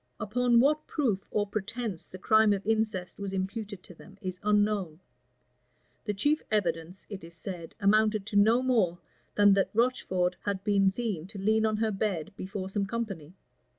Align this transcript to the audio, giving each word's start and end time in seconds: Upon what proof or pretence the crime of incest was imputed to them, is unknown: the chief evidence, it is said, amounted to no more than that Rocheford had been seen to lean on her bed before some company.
Upon 0.19 0.59
what 0.59 0.87
proof 0.87 1.27
or 1.29 1.45
pretence 1.45 2.07
the 2.07 2.17
crime 2.17 2.53
of 2.53 2.65
incest 2.65 3.19
was 3.19 3.33
imputed 3.33 3.83
to 3.83 3.93
them, 3.93 4.17
is 4.19 4.39
unknown: 4.41 4.99
the 6.05 6.13
chief 6.15 6.41
evidence, 6.49 7.05
it 7.07 7.23
is 7.23 7.35
said, 7.35 7.75
amounted 7.79 8.25
to 8.25 8.35
no 8.35 8.63
more 8.63 8.97
than 9.35 9.53
that 9.53 9.71
Rocheford 9.75 10.37
had 10.43 10.63
been 10.63 10.89
seen 10.89 11.27
to 11.27 11.37
lean 11.37 11.67
on 11.67 11.77
her 11.77 11.91
bed 11.91 12.33
before 12.35 12.67
some 12.67 12.87
company. 12.87 13.35